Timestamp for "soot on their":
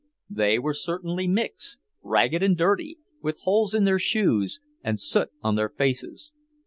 4.99-5.69